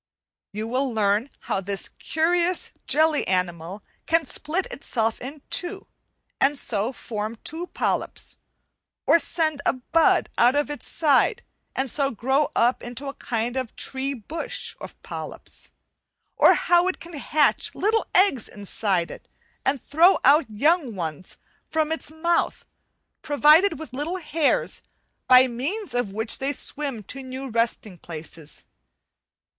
[0.51, 5.85] You will learn how this curious jelly animal can split itself in two,
[6.39, 8.37] and so form two polyps,
[9.05, 11.43] or send a bud out of its side
[11.75, 15.69] and so grow up into a kind of "tree or bush of polyps,"
[16.35, 19.27] or how it can hatch little eggs inside it
[19.63, 21.37] and throw out young ones
[21.69, 22.65] from its mouth,
[23.21, 24.81] provided with little hairs,
[25.27, 28.65] by means of which they swim to new resting places.